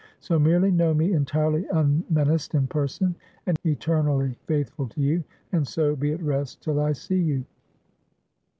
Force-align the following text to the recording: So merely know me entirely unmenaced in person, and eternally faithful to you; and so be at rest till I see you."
So 0.19 0.39
merely 0.39 0.71
know 0.71 0.95
me 0.95 1.13
entirely 1.13 1.67
unmenaced 1.71 2.55
in 2.55 2.65
person, 2.65 3.13
and 3.45 3.59
eternally 3.63 4.35
faithful 4.47 4.87
to 4.87 4.99
you; 4.99 5.23
and 5.51 5.67
so 5.67 5.95
be 5.95 6.11
at 6.11 6.23
rest 6.23 6.63
till 6.63 6.79
I 6.79 6.93
see 6.93 7.19
you." 7.21 7.45